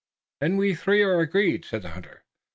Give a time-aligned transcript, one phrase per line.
[0.39, 2.23] "Then we three are agreed," said the hunter.